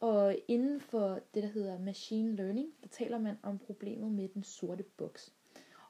Og 0.00 0.36
inden 0.48 0.80
for 0.80 1.20
det, 1.34 1.42
der 1.42 1.48
hedder 1.48 1.78
machine 1.78 2.36
learning, 2.36 2.68
der 2.82 2.88
taler 2.88 3.18
man 3.18 3.36
om 3.42 3.58
problemet 3.58 4.12
med 4.12 4.28
den 4.28 4.42
sorte 4.42 4.82
boks. 4.82 5.32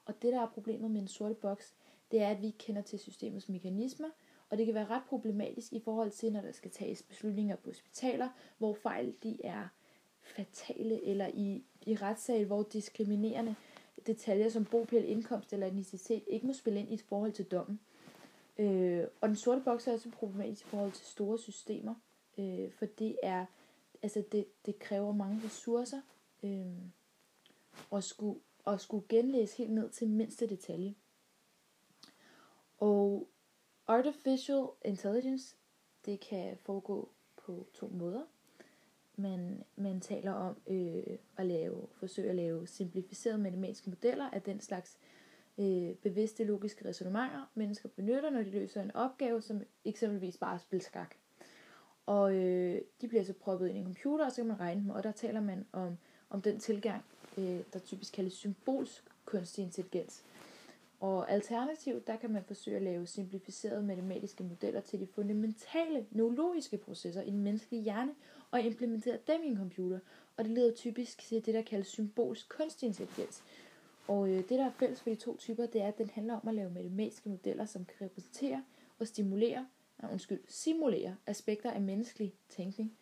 Og 0.05 0.23
det, 0.23 0.33
der 0.33 0.41
er 0.41 0.51
problemet 0.55 0.91
med 0.91 1.01
den 1.01 1.09
sorte 1.09 1.35
boks, 1.35 1.75
det 2.11 2.23
er, 2.23 2.29
at 2.29 2.43
vi 2.43 2.51
kender 2.59 2.83
til 2.83 2.99
systemets 2.99 3.49
mekanismer, 3.49 4.09
og 4.51 4.59
det 4.59 4.67
kan 4.67 4.75
være 4.75 4.91
ret 4.91 5.03
problematisk 5.09 5.73
i 5.73 5.81
forhold 5.81 6.11
til, 6.11 6.33
når 6.33 6.41
der 6.41 6.53
skal 6.53 6.71
tages 6.71 7.03
beslutninger 7.03 7.57
på 7.57 7.71
hospitaler, 7.71 8.29
hvor 8.59 8.75
fejl 8.75 9.15
de 9.23 9.39
er 9.45 9.69
fatale, 10.23 11.05
eller 11.05 11.27
i, 11.35 11.65
i 11.87 11.97
retssal, 11.97 12.45
hvor 12.45 12.63
diskriminerende 12.63 13.55
detaljer 14.07 14.49
som 14.49 14.65
bopæl, 14.65 15.05
indkomst 15.05 15.53
eller 15.53 15.67
etnicitet 15.67 16.25
ikke 16.27 16.47
må 16.47 16.53
spille 16.53 16.81
ind 16.81 16.91
i 16.91 16.95
et 16.95 17.03
forhold 17.03 17.33
til 17.33 17.45
dommen. 17.45 17.81
Øh, 18.59 19.05
og 19.21 19.29
den 19.29 19.37
sorte 19.37 19.61
boks 19.65 19.87
er 19.87 19.93
også 19.93 20.11
problematisk 20.11 20.65
i 20.65 20.69
forhold 20.69 20.93
til 20.93 21.07
store 21.07 21.39
systemer, 21.39 21.95
øh, 22.39 22.71
for 22.71 22.87
det 22.87 23.17
er, 23.23 23.47
altså 24.03 24.23
det, 24.33 24.47
det 24.67 24.79
kræver 24.79 25.13
mange 25.13 25.41
ressourcer 25.45 26.01
øh, 26.43 26.67
at, 27.93 28.05
skulle, 28.05 28.41
at 28.67 28.81
skulle 28.81 29.07
genlæse 29.09 29.57
helt 29.57 29.73
ned 29.73 29.91
til 29.91 30.09
mindste 30.09 30.47
detalje. 30.47 30.95
Og 32.79 33.29
artificial 33.89 34.67
intelligence, 34.85 35.57
det 36.05 36.21
kan 36.21 36.57
foregå 36.63 37.09
på 37.37 37.67
to 37.75 37.89
måder. 37.89 38.23
Man, 39.17 39.65
man 39.77 40.01
taler 40.01 40.33
om 40.33 40.57
øh, 40.67 41.19
at 41.37 41.47
lave, 41.47 41.87
forsøge 41.93 42.29
at 42.29 42.37
lave 42.37 42.67
simplificerede 42.67 43.39
matematiske 43.39 43.91
modeller 43.91 44.31
af 44.31 44.43
den 44.43 44.61
slags 44.61 44.99
øh, 45.59 45.95
bevidste 45.95 46.45
logiske 46.45 46.89
resonemanger, 46.89 47.51
mennesker 47.55 47.89
benytter, 47.89 48.31
når 48.31 48.43
de 48.43 48.51
løser 48.51 48.83
en 48.83 48.97
opgave, 48.97 49.43
som 49.43 49.61
eksempelvis 49.85 50.37
bare 50.37 50.55
at 50.55 50.61
spille 50.61 50.83
skak. 50.83 51.15
Og 52.07 52.35
øh, 52.35 52.81
de 53.01 53.09
bliver 53.09 53.25
så 53.25 53.33
proppet 53.33 53.69
ind 53.69 53.77
i 53.77 53.81
en 53.81 53.87
computer, 53.87 54.25
og 54.25 54.33
så 54.33 54.37
kan 54.37 54.47
man 54.47 54.61
regne 54.61 54.81
dem, 54.81 54.91
og 54.91 55.03
der 55.03 55.13
taler 55.13 55.41
man 55.41 55.67
om, 55.73 55.99
om 56.31 56.43
den 56.43 56.61
tilgang, 56.61 57.05
øh, 57.39 57.61
der 57.73 57.79
typisk 57.79 58.13
kaldes 58.13 58.33
symbolsk 58.33 59.05
kunstig 59.25 59.65
intelligens. 59.65 60.25
Og 61.01 61.31
alternativt, 61.31 62.07
der 62.07 62.17
kan 62.17 62.31
man 62.31 62.45
forsøge 62.45 62.77
at 62.77 62.83
lave 62.83 63.07
simplificerede 63.07 63.83
matematiske 63.83 64.45
modeller 64.45 64.81
til 64.81 65.01
de 65.01 65.07
fundamentale 65.07 66.07
neurologiske 66.11 66.77
processer 66.77 67.23
i 67.23 67.31
den 67.31 67.43
menneskelige 67.43 67.83
hjerne, 67.83 68.15
og 68.51 68.61
implementere 68.61 69.19
dem 69.27 69.43
i 69.43 69.47
en 69.47 69.57
computer. 69.57 69.99
Og 70.37 70.45
det 70.45 70.53
leder 70.53 70.75
typisk 70.75 71.19
til 71.19 71.47
det, 71.47 71.55
der 71.55 71.63
kaldes 71.63 71.87
symbolsk 71.87 72.49
kunstig 72.49 72.87
intelligens. 72.87 73.43
Og 74.09 74.29
øh, 74.29 74.37
det, 74.37 74.51
der 74.51 74.65
er 74.65 74.71
fælles 74.71 75.01
for 75.01 75.11
de 75.11 75.17
to 75.17 75.37
typer, 75.37 75.67
det 75.67 75.83
er, 75.83 75.89
at 75.89 75.99
den 75.99 76.11
handler 76.11 76.41
om 76.41 76.49
at 76.49 76.55
lave 76.55 76.71
matematiske 76.71 77.29
modeller, 77.29 77.67
som 77.67 77.85
kan 77.85 78.07
repræsentere 78.07 78.65
og 78.99 79.07
stimulere, 79.07 79.67
nej, 80.03 80.13
undskyld, 80.13 80.41
simulere 80.49 81.17
aspekter 81.27 81.71
af 81.71 81.81
menneskelig 81.81 82.35
tænkning. 82.49 82.97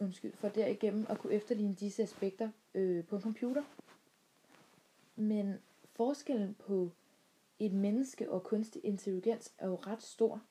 Undskyld, 0.00 0.32
for 0.32 0.48
derigennem 0.48 1.06
at 1.08 1.18
kunne 1.18 1.32
efterligne 1.32 1.74
disse 1.74 2.02
aspekter 2.02 2.50
øh, 2.74 3.04
på 3.04 3.16
en 3.16 3.22
computer. 3.22 3.62
Men 5.16 5.54
forskellen 5.96 6.54
på 6.54 6.90
et 7.58 7.72
menneske 7.72 8.30
og 8.30 8.42
kunstig 8.42 8.84
intelligens 8.84 9.52
er 9.58 9.68
jo 9.68 9.74
ret 9.74 10.02
stor. 10.02 10.42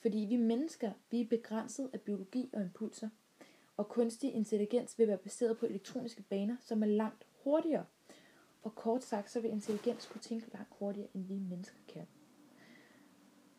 Fordi 0.00 0.18
vi 0.18 0.36
mennesker, 0.36 0.92
vi 1.10 1.20
er 1.20 1.28
begrænset 1.28 1.90
af 1.92 2.00
biologi 2.00 2.50
og 2.52 2.62
impulser. 2.62 3.08
Og 3.76 3.88
kunstig 3.88 4.34
intelligens 4.34 4.98
vil 4.98 5.08
være 5.08 5.18
baseret 5.18 5.58
på 5.58 5.66
elektroniske 5.66 6.22
baner, 6.22 6.56
som 6.60 6.82
er 6.82 6.86
langt 6.86 7.26
hurtigere. 7.44 7.84
Og 8.62 8.74
kort 8.74 9.04
sagt, 9.04 9.30
så 9.30 9.40
vil 9.40 9.50
intelligens 9.50 10.06
kunne 10.06 10.20
tænke 10.20 10.52
langt 10.52 10.72
hurtigere, 10.78 11.08
end 11.14 11.24
vi 11.24 11.34
mennesker 11.34 11.78
kan. 11.88 12.06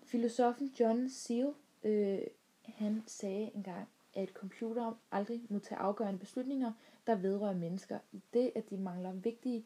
Filosofen 0.04 0.74
John 0.80 1.10
Searle, 1.10 1.54
øh, 1.84 2.20
han 2.66 3.04
sagde 3.08 3.52
engang, 3.56 3.88
at 4.14 4.30
computere 4.30 4.98
aldrig 5.12 5.42
må 5.50 5.60
tage 5.60 5.80
afgørende 5.80 6.20
beslutninger, 6.20 6.72
der 7.08 7.16
vedrører 7.16 7.54
mennesker, 7.54 8.00
i 8.12 8.22
det 8.34 8.52
at 8.56 8.70
de 8.70 8.78
mangler 8.78 9.12
vigtige 9.12 9.66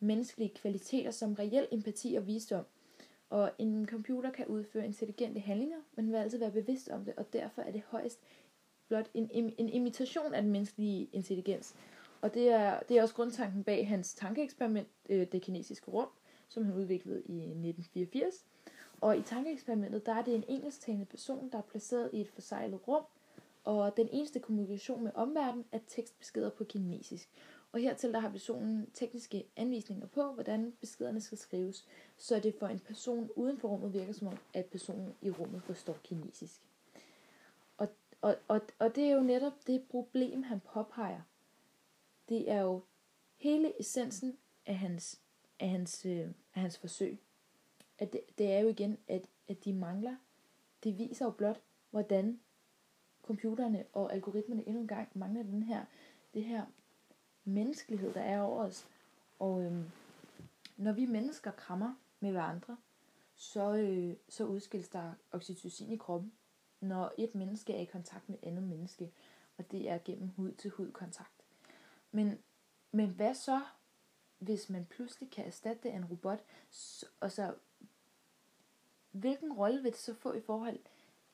menneskelige 0.00 0.54
kvaliteter 0.54 1.10
som 1.10 1.34
reel 1.34 1.68
empati 1.72 2.14
og 2.14 2.26
visdom. 2.26 2.64
Og 3.30 3.52
en 3.58 3.86
computer 3.86 4.30
kan 4.30 4.46
udføre 4.46 4.84
intelligente 4.84 5.40
handlinger, 5.40 5.78
men 5.96 6.04
den 6.04 6.12
vil 6.12 6.18
altid 6.18 6.38
være 6.38 6.50
bevidst 6.50 6.88
om 6.88 7.04
det, 7.04 7.14
og 7.16 7.32
derfor 7.32 7.62
er 7.62 7.72
det 7.72 7.82
højst 7.86 8.20
blot 8.88 9.10
en, 9.14 9.30
en 9.58 9.68
imitation 9.68 10.34
af 10.34 10.42
den 10.42 10.52
menneskelige 10.52 11.08
intelligens. 11.12 11.74
Og 12.20 12.34
det 12.34 12.48
er, 12.48 12.80
det 12.80 12.98
er 12.98 13.02
også 13.02 13.14
grundtanken 13.14 13.64
bag 13.64 13.88
hans 13.88 14.14
tankeeksperiment, 14.14 14.88
øh, 15.08 15.26
det 15.32 15.42
kinesiske 15.42 15.90
rum, 15.90 16.08
som 16.48 16.64
han 16.64 16.74
udviklede 16.74 17.22
i 17.26 17.36
1984. 17.36 18.44
Og 19.00 19.18
i 19.18 19.22
tankeeksperimentet, 19.22 20.06
der 20.06 20.14
er 20.14 20.22
det 20.22 20.34
en 20.34 20.44
engelsktalende 20.48 21.06
person, 21.06 21.48
der 21.52 21.58
er 21.58 21.62
placeret 21.62 22.10
i 22.12 22.20
et 22.20 22.28
forsejlet 22.28 22.88
rum, 22.88 23.04
og 23.64 23.96
den 23.96 24.08
eneste 24.12 24.40
kommunikation 24.40 25.04
med 25.04 25.12
omverdenen 25.14 25.64
er 25.72 25.78
tekstbeskeder 25.88 26.50
på 26.50 26.64
kinesisk. 26.64 27.30
Og 27.72 27.80
hertil 27.80 28.12
der 28.12 28.18
har 28.18 28.30
personen 28.30 28.90
tekniske 28.94 29.44
anvisninger 29.56 30.06
på, 30.06 30.32
hvordan 30.32 30.72
beskederne 30.80 31.20
skal 31.20 31.38
skrives, 31.38 31.86
så 32.16 32.40
det 32.40 32.54
for 32.54 32.66
en 32.66 32.78
person 32.78 33.30
uden 33.36 33.58
for 33.58 33.68
rummet 33.68 33.92
virker 33.92 34.12
som 34.12 34.26
om, 34.26 34.38
at 34.54 34.66
personen 34.66 35.14
i 35.22 35.30
rummet 35.30 35.62
forstår 35.62 35.98
kinesisk. 36.04 36.60
Og, 37.76 37.88
og, 38.20 38.36
og, 38.48 38.60
og 38.78 38.94
det 38.94 39.04
er 39.04 39.14
jo 39.14 39.20
netop 39.20 39.52
det 39.66 39.82
problem, 39.90 40.42
han 40.42 40.60
påpeger. 40.60 41.20
Det 42.28 42.50
er 42.50 42.60
jo 42.60 42.82
hele 43.36 43.80
essensen 43.80 44.38
af 44.66 44.78
hans, 44.78 45.20
af 45.60 45.68
hans, 45.68 46.06
øh, 46.06 46.28
af 46.54 46.60
hans 46.60 46.78
forsøg. 46.78 47.18
At 47.98 48.12
det, 48.12 48.20
det 48.38 48.52
er 48.52 48.58
jo 48.58 48.68
igen, 48.68 48.98
at, 49.08 49.26
at 49.48 49.64
de 49.64 49.72
mangler. 49.72 50.16
Det 50.84 50.98
viser 50.98 51.24
jo 51.24 51.30
blot, 51.30 51.60
hvordan 51.90 52.40
computerne 53.22 53.84
og 53.92 54.12
algoritmerne 54.12 54.66
endnu 54.66 54.80
en 54.80 54.88
gang 54.88 55.08
mangler 55.14 55.42
den 55.42 55.62
her, 55.62 55.84
det 56.34 56.44
her 56.44 56.66
menneskelighed, 57.44 58.14
der 58.14 58.20
er 58.20 58.40
over 58.40 58.64
os. 58.64 58.88
Og 59.38 59.62
øhm, 59.62 59.84
når 60.76 60.92
vi 60.92 61.06
mennesker 61.06 61.50
krammer 61.50 61.94
med 62.20 62.30
hverandre, 62.30 62.76
så, 63.34 63.74
øh, 63.74 64.16
så 64.28 64.44
udskilles 64.44 64.88
der 64.88 65.12
oxytocin 65.32 65.92
i 65.92 65.96
kroppen, 65.96 66.32
når 66.80 67.12
et 67.18 67.34
menneske 67.34 67.74
er 67.74 67.80
i 67.80 67.84
kontakt 67.84 68.28
med 68.28 68.38
et 68.42 68.46
andet 68.46 68.62
menneske, 68.62 69.12
og 69.58 69.70
det 69.70 69.88
er 69.88 69.98
gennem 70.04 70.28
hud 70.28 70.52
til 70.52 70.70
hud 70.70 70.92
kontakt. 70.92 71.44
Men, 72.12 72.38
men 72.92 73.10
hvad 73.10 73.34
så, 73.34 73.60
hvis 74.38 74.70
man 74.70 74.86
pludselig 74.86 75.30
kan 75.30 75.46
erstatte 75.46 75.82
det 75.82 75.88
af 75.88 75.96
en 75.96 76.04
robot? 76.04 76.44
Og 77.20 77.32
så, 77.32 77.54
hvilken 79.10 79.52
rolle 79.52 79.82
vil 79.82 79.92
det 79.92 80.00
så 80.00 80.14
få 80.14 80.32
i 80.32 80.40
forhold 80.40 80.78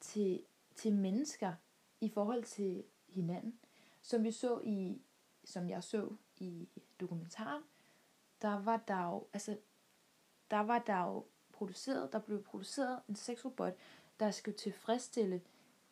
til, 0.00 0.42
til 0.74 0.92
mennesker, 0.92 1.52
i 2.00 2.08
forhold 2.08 2.44
til 2.44 2.84
hinanden? 3.08 3.58
Som 4.02 4.24
vi 4.24 4.30
så 4.30 4.60
i, 4.64 5.00
som 5.46 5.70
jeg 5.70 5.84
så 5.84 6.08
i 6.36 6.68
dokumentaren, 7.00 7.62
der 8.42 8.62
var 8.62 8.76
der 8.88 9.06
jo, 9.06 9.26
altså, 9.32 9.58
der 10.50 10.60
var 10.60 10.78
der 10.78 11.04
jo 11.04 11.24
produceret, 11.52 12.12
der 12.12 12.18
blev 12.18 12.42
produceret 12.44 13.00
en 13.08 13.16
sexrobot, 13.16 13.72
der 14.20 14.30
skulle 14.30 14.56
tilfredsstille 14.56 15.42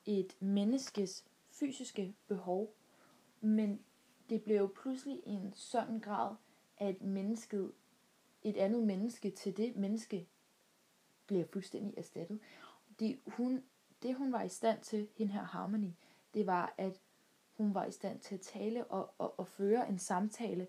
et 0.04 0.36
menneskes 0.40 1.24
fysiske 1.50 2.16
behov. 2.26 2.74
Men 3.40 3.84
det 4.28 4.42
blev 4.42 4.56
jo 4.56 4.72
pludselig 4.82 5.22
i 5.26 5.30
en 5.30 5.52
sådan 5.56 6.00
grad, 6.00 6.36
at 6.78 7.02
mennesket, 7.02 7.72
et 8.42 8.56
andet 8.56 8.82
menneske 8.82 9.30
til 9.30 9.56
det 9.56 9.76
menneske, 9.76 10.28
bliver 11.26 11.44
fuldstændig 11.52 11.94
erstattet. 11.98 12.40
Det 12.98 13.20
hun, 13.26 13.64
det 14.02 14.14
hun 14.14 14.32
var 14.32 14.42
i 14.42 14.48
stand 14.48 14.82
til, 14.82 15.08
hende 15.16 15.32
her 15.32 15.44
Harmony, 15.44 15.90
det 16.34 16.46
var, 16.46 16.74
at 16.78 17.00
hun 17.56 17.74
var 17.74 17.84
i 17.84 17.90
stand 17.90 18.20
til 18.20 18.34
at 18.34 18.40
tale 18.40 18.84
og, 18.84 19.14
og, 19.18 19.38
og 19.38 19.46
føre 19.46 19.88
en 19.88 19.98
samtale 19.98 20.66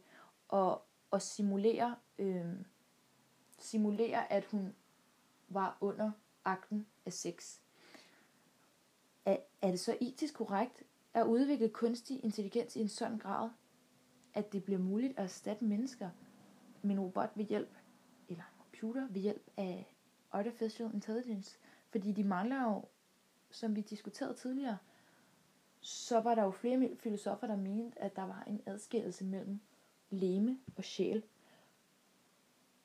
og, 0.47 0.81
og 1.11 1.21
simulere, 1.21 1.95
øh, 2.17 2.45
simulere, 3.59 4.31
at 4.31 4.45
hun 4.45 4.75
var 5.49 5.77
under 5.81 6.11
akten 6.45 6.87
af 7.05 7.13
sex. 7.13 7.59
Er, 9.25 9.37
er 9.61 9.69
det 9.69 9.79
så 9.79 9.97
etisk 10.01 10.33
korrekt 10.33 10.83
at 11.13 11.25
udvikle 11.25 11.69
kunstig 11.69 12.23
intelligens 12.23 12.75
i 12.75 12.81
en 12.81 12.89
sådan 12.89 13.17
grad, 13.17 13.49
at 14.33 14.53
det 14.53 14.63
bliver 14.63 14.79
muligt 14.79 15.17
at 15.17 15.23
erstatte 15.23 15.65
mennesker 15.65 16.09
med 16.81 16.95
en 16.95 16.99
robot 16.99 17.31
ved 17.35 17.45
hjælp, 17.45 17.75
eller 18.29 18.43
en 18.43 18.57
computer 18.59 19.07
ved 19.09 19.21
hjælp 19.21 19.51
af 19.57 19.95
artificial 20.31 20.89
intelligence? 20.93 21.59
Fordi 21.89 22.11
de 22.11 22.23
mangler 22.23 22.63
jo, 22.63 22.85
som 23.51 23.75
vi 23.75 23.81
diskuterede 23.81 24.33
tidligere, 24.33 24.77
så 25.85 26.19
var 26.19 26.35
der 26.35 26.43
jo 26.43 26.51
flere 26.51 26.95
filosofer, 26.99 27.47
der 27.47 27.55
mente, 27.55 28.01
at 28.01 28.15
der 28.15 28.23
var 28.23 28.43
en 28.47 28.61
adskillelse 28.65 29.25
mellem 29.25 29.59
leme 30.09 30.59
og 30.75 30.83
sjæl. 30.83 31.23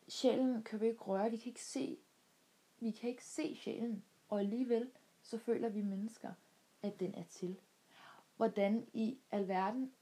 Sjælen 0.09 0.63
kan 0.63 0.81
vi 0.81 0.87
ikke 0.87 1.05
røre, 1.05 1.31
vi 1.31 1.37
kan 1.37 1.49
ikke 1.49 1.65
se 1.65 1.99
vi 2.81 2.91
kan 2.91 3.11
ikke 3.11 3.25
se 3.25 3.57
sjælen, 3.57 4.05
og 4.29 4.41
alligevel 4.41 4.91
så 5.23 5.39
føler 5.39 5.69
vi 5.69 5.83
mennesker, 5.83 6.33
at 6.83 7.01
den 7.01 7.15
er 7.15 7.25
til. 7.25 7.61
Hvordan 8.37 8.87
i 8.93 9.19
alverden 9.31 9.93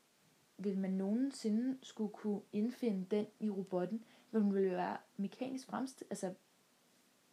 vil 0.59 0.79
man 0.79 0.91
nogensinde 0.91 1.79
skulle 1.83 2.13
kunne 2.13 2.41
indfinde 2.53 3.07
den 3.11 3.27
i 3.41 3.51
robotten, 3.51 4.05
når 4.31 4.41
den 4.41 4.55
vil 4.55 4.71
være 4.71 4.97
mekanisk 5.17 5.67
fremstillet. 5.67 6.11
Altså, 6.11 6.35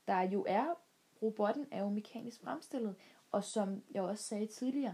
der 0.07 0.21
jo 0.21 0.45
er, 0.47 0.73
robotten 1.21 1.67
er 1.71 1.81
jo 1.81 1.89
mekanisk 1.89 2.41
fremstillet, 2.41 2.95
og 3.31 3.43
som 3.43 3.83
jeg 3.91 4.03
også 4.03 4.23
sagde 4.23 4.47
tidligere, 4.47 4.93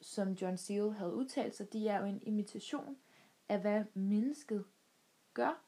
som 0.00 0.32
John 0.32 0.56
Seale 0.56 0.92
havde 0.92 1.14
udtalt 1.14 1.56
sig, 1.56 1.72
de 1.72 1.88
er 1.88 2.00
jo 2.00 2.06
en 2.06 2.22
imitation 2.22 2.96
af, 3.48 3.60
hvad 3.60 3.84
mennesket 3.94 4.64
gør. 5.34 5.62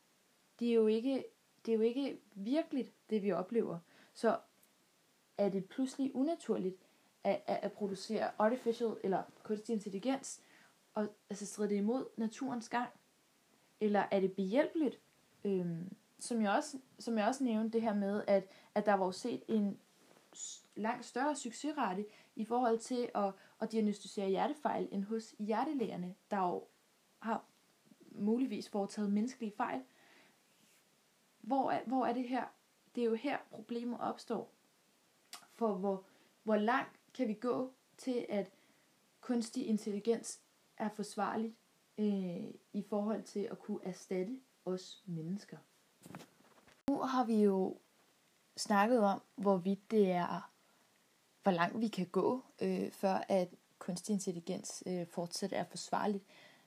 Det 0.58 0.68
er 0.68 0.74
jo 0.74 0.86
ikke, 0.86 1.24
det 1.66 1.72
er 1.72 1.76
jo 1.76 1.82
ikke 1.82 2.20
virkeligt, 2.34 2.92
det 3.10 3.22
vi 3.22 3.32
oplever. 3.32 3.78
Så 4.14 4.38
er 5.38 5.48
det 5.48 5.68
pludselig 5.68 6.14
unaturligt 6.14 6.76
at, 7.24 7.42
at, 7.46 7.58
at 7.62 7.72
producere 7.72 8.30
artificial 8.38 8.96
eller 9.04 9.22
kunstig 9.42 9.72
intelligens, 9.72 10.40
og 10.94 11.08
altså 11.30 11.46
strider 11.46 11.68
det 11.68 11.76
imod 11.76 12.06
naturens 12.16 12.68
gang? 12.68 12.90
Eller 13.80 14.04
er 14.10 14.20
det 14.20 14.32
behjælpeligt? 14.32 15.00
Øhm, 15.44 15.96
som, 16.18 16.42
jeg 16.42 16.50
også, 16.50 16.78
som 16.98 17.18
jeg 17.18 17.26
også 17.26 17.44
nævnte 17.44 17.72
det 17.72 17.82
her 17.82 17.94
med, 17.94 18.22
at, 18.26 18.44
at 18.74 18.86
der 18.86 18.94
var 18.94 19.10
set 19.10 19.42
en 19.48 19.78
langt 20.76 21.04
større 21.04 21.36
succesrate 21.36 22.04
i 22.38 22.44
forhold 22.44 22.78
til 22.78 23.10
at, 23.14 23.32
at 23.60 23.72
diagnostisere 23.72 24.28
hjertefejl 24.28 24.88
end 24.92 25.04
hos 25.04 25.34
hjertelægerne, 25.38 26.14
der 26.30 26.38
jo 26.38 26.64
har 27.18 27.44
muligvis 28.12 28.68
foretaget 28.68 29.12
menneskelige 29.12 29.52
fejl. 29.56 29.82
Hvor 31.40 31.70
er, 31.70 31.80
hvor 31.86 32.06
er 32.06 32.12
det 32.12 32.28
her? 32.28 32.44
Det 32.94 33.00
er 33.00 33.04
jo 33.04 33.14
her 33.14 33.38
problemer 33.50 33.98
opstår. 33.98 34.52
For 35.52 35.74
hvor, 35.74 36.04
hvor 36.42 36.56
langt 36.56 37.00
kan 37.14 37.28
vi 37.28 37.34
gå 37.34 37.72
til, 37.96 38.26
at 38.28 38.50
kunstig 39.20 39.66
intelligens 39.66 40.40
er 40.76 40.88
forsvarligt 40.88 41.54
øh, 41.98 42.44
i 42.72 42.82
forhold 42.88 43.22
til 43.22 43.40
at 43.40 43.58
kunne 43.58 43.84
erstatte 43.84 44.40
os 44.64 45.02
mennesker. 45.06 45.56
Nu 46.88 46.98
har 46.98 47.24
vi 47.24 47.42
jo 47.42 47.78
snakket 48.56 49.00
om, 49.00 49.22
hvorvidt 49.36 49.90
det 49.90 50.10
er, 50.10 50.52
hvor 51.48 51.54
langt 51.54 51.80
vi 51.80 51.88
kan 51.88 52.06
gå, 52.06 52.42
øh, 52.60 52.92
før 52.92 53.24
at 53.28 53.48
kunstig 53.78 54.12
intelligens 54.12 54.82
øh, 54.86 55.06
fortsat 55.06 55.52
er 55.52 55.64
forsvarligt. 55.64 56.24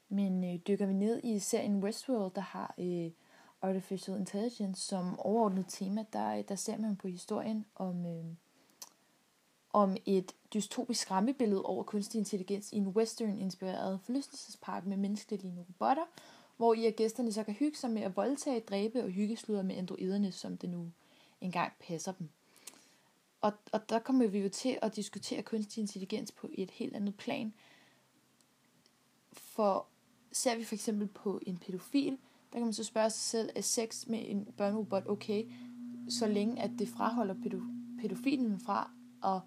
Men 0.09 0.43
øh, 0.43 0.59
dykker 0.67 0.85
vi 0.85 0.93
ned 0.93 1.21
i 1.23 1.39
serien 1.39 1.83
Westworld, 1.83 2.31
der 2.33 2.41
har 2.41 2.75
øh, 2.77 3.11
Artificial 3.61 4.17
Intelligence 4.17 4.81
som 4.81 5.19
overordnet 5.19 5.65
tema, 5.67 6.05
der, 6.13 6.41
der 6.41 6.55
ser 6.55 6.77
man 6.77 6.95
på 6.95 7.07
historien 7.07 7.65
om, 7.75 8.05
øh, 8.05 8.25
om 9.73 9.97
et 10.05 10.31
dystopisk 10.53 11.01
skræmmebillede 11.01 11.63
over 11.63 11.83
kunstig 11.83 12.19
intelligens 12.19 12.71
i 12.71 12.77
en 12.77 12.87
western-inspireret 12.87 13.99
forlystelsespark 14.03 14.85
med 14.85 14.97
menneskelige 14.97 15.65
robotter, 15.69 16.05
hvor 16.57 16.73
i 16.73 16.85
at 16.85 16.95
gæsterne 16.95 17.33
så 17.33 17.43
kan 17.43 17.53
hygge 17.53 17.77
sig 17.77 17.91
med 17.91 18.01
at 18.01 18.15
voldtage, 18.15 18.59
dræbe 18.59 19.03
og 19.03 19.09
hyggesluder 19.09 19.63
med 19.63 19.75
androiderne, 19.75 20.31
som 20.31 20.57
det 20.57 20.69
nu 20.69 20.91
engang 21.41 21.73
passer 21.79 22.11
dem. 22.11 22.29
Og, 23.41 23.53
og 23.71 23.89
der 23.89 23.99
kommer 23.99 24.27
vi 24.27 24.39
jo 24.39 24.49
til 24.49 24.79
at 24.81 24.95
diskutere 24.95 25.41
kunstig 25.43 25.81
intelligens 25.81 26.31
på 26.31 26.49
et 26.53 26.71
helt 26.71 26.95
andet 26.95 27.15
plan. 27.15 27.53
For 29.33 29.87
ser 30.31 30.55
vi 30.55 30.63
for 30.63 30.75
eksempel 30.75 31.07
på 31.07 31.39
en 31.45 31.57
pædofil, 31.57 32.17
der 32.53 32.59
kan 32.59 32.65
man 32.65 32.73
så 32.73 32.83
spørge 32.83 33.09
sig 33.09 33.21
selv, 33.21 33.49
er 33.55 33.61
sex 33.61 34.07
med 34.07 34.19
en 34.27 34.45
børnerobot 34.57 35.07
okay, 35.07 35.51
så 36.09 36.27
længe 36.27 36.61
at 36.61 36.71
det 36.79 36.87
fraholder 36.87 37.35
pædofilen 38.01 38.59
fra 38.59 38.91
at 39.23 39.41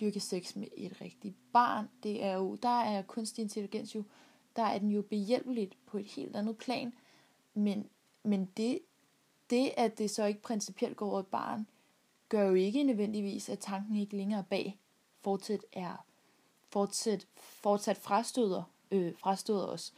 dyrke 0.00 0.20
sex 0.20 0.56
med 0.56 0.68
et 0.76 1.00
rigtigt 1.00 1.36
barn. 1.52 1.88
Det 2.02 2.24
er 2.24 2.32
jo, 2.32 2.54
der 2.54 2.80
er 2.80 3.02
kunstig 3.02 3.42
intelligens 3.42 3.94
jo, 3.94 4.04
der 4.56 4.62
er 4.62 4.78
den 4.78 4.90
jo 4.90 5.02
behjælpeligt 5.02 5.76
på 5.86 5.98
et 5.98 6.06
helt 6.06 6.36
andet 6.36 6.58
plan. 6.58 6.92
Men, 7.54 7.86
men 8.22 8.48
det, 8.56 8.78
det, 9.50 9.70
at 9.76 9.98
det 9.98 10.10
så 10.10 10.24
ikke 10.24 10.42
principielt 10.42 10.96
går 10.96 11.10
over 11.10 11.20
et 11.20 11.26
barn, 11.26 11.66
gør 12.30 12.48
jo 12.48 12.54
ikke 12.54 12.82
nødvendigvis, 12.82 13.48
at 13.48 13.58
tanken 13.58 13.96
ikke 13.96 14.16
længere 14.16 14.44
bag 14.50 14.78
fortsat 15.20 15.60
er 15.72 16.06
fortsat, 16.68 17.26
fortsat 17.36 17.96
frastøder, 17.96 18.62
øh, 18.90 19.14
frastøder 19.18 19.66
os. 19.66 19.94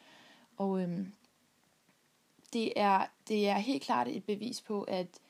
Og 0.57 0.83
øhm, 0.83 1.12
det, 2.53 2.73
er, 2.77 3.07
det 3.29 3.49
er 3.49 3.59
helt 3.59 3.83
klart 3.83 4.09
et 4.09 4.25
bevis 4.25 4.61
på, 4.61 4.83
at 4.83 5.21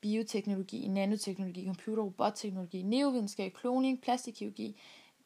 bioteknologi, 0.00 0.88
nanoteknologi, 0.88 1.66
computer, 1.66 2.02
robotteknologi, 2.02 2.82
neovidenskab, 2.82 3.54
kloning, 3.54 4.00
plastikkirurgi, 4.00 4.80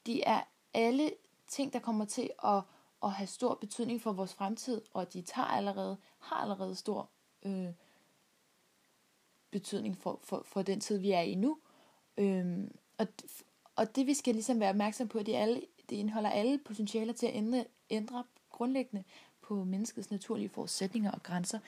de 0.06 0.22
er 0.22 0.40
alle 0.74 1.12
ting, 1.48 1.72
der 1.72 1.78
kommer 1.78 2.04
til 2.04 2.30
at, 2.44 2.62
at 3.04 3.12
have 3.12 3.26
stor 3.26 3.54
betydning 3.54 4.02
for 4.02 4.12
vores 4.12 4.34
fremtid, 4.34 4.82
og 4.94 5.12
de 5.12 5.22
tager 5.22 5.46
allerede, 5.46 5.96
har 6.18 6.36
allerede 6.36 6.74
stor 6.74 7.08
øh, 7.42 7.68
betydning 9.52 9.98
for, 9.98 10.20
for, 10.22 10.42
for 10.44 10.62
den 10.62 10.80
tid, 10.80 10.98
vi 10.98 11.10
er 11.10 11.20
i 11.20 11.34
nu. 11.34 11.58
Øhm, 12.16 12.72
og, 12.98 13.06
og 13.76 13.96
det 13.96 14.06
vi 14.06 14.14
skal 14.14 14.34
ligesom 14.34 14.60
være 14.60 14.70
opmærksom 14.70 15.08
på, 15.08 15.18
det, 15.18 15.36
er 15.36 15.40
alle, 15.40 15.62
det 15.90 15.96
indeholder 15.96 16.30
alle 16.30 16.58
potentialer 16.58 17.12
til 17.12 17.26
at 17.26 17.34
ændre, 17.34 17.64
ændre 17.90 18.24
grundlæggende 18.50 19.04
på 19.42 19.64
menneskets 19.64 20.10
naturlige 20.10 20.48
forudsætninger 20.48 21.10
og 21.10 21.22
grænser. 21.22 21.58